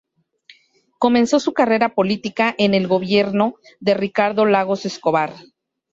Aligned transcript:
Comenzó 0.97 1.39
su 1.39 1.53
carrera 1.53 1.93
política 1.93 2.55
en 2.57 2.73
el 2.73 2.87
gobierno 2.87 3.53
de 3.79 3.93
Ricardo 3.93 4.47
Lagos 4.47 4.87
Escobar. 4.87 5.31